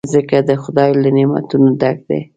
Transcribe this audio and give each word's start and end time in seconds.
مځکه 0.07 0.37
د 0.49 0.51
خدای 0.63 0.89
له 1.01 1.09
نعمتونو 1.15 1.69
ډکه 1.79 2.03
ده. 2.09 2.19